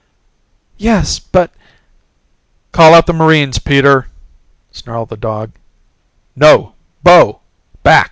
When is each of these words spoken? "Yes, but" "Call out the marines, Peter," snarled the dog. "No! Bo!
"Yes, 0.79 1.19
but" 1.19 1.51
"Call 2.71 2.95
out 2.95 3.05
the 3.05 3.13
marines, 3.13 3.59
Peter," 3.59 4.07
snarled 4.71 5.09
the 5.09 5.15
dog. 5.15 5.51
"No! 6.35 6.73
Bo! 7.03 7.41